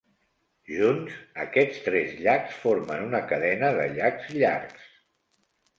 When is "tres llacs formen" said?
1.89-3.07